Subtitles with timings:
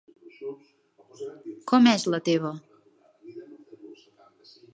[1.73, 2.53] Com és la teva?